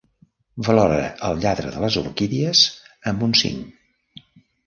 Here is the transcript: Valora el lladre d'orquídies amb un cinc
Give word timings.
Valora 0.67 1.01
el 1.27 1.43
lladre 1.43 1.73
d'orquídies 1.75 2.63
amb 3.13 3.25
un 3.27 3.35
cinc 3.43 4.27